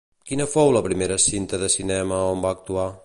Quina 0.29 0.47
fou 0.53 0.71
la 0.77 0.81
primera 0.87 1.17
cinta 1.27 1.59
de 1.65 1.71
cinema 1.75 2.21
on 2.31 2.43
va 2.47 2.55
actuar? 2.59 2.89